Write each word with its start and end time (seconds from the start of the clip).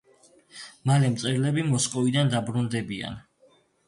მალე 0.91 1.11
მწერლები 1.15 1.65
მოსკოვიდან 1.73 2.31
დაბრუნდებიან. 2.31 3.21